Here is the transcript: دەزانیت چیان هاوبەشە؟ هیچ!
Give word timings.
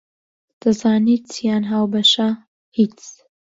دەزانیت 0.61 1.23
چیان 1.33 1.63
هاوبەشە؟ 1.71 2.29
هیچ! 2.77 2.97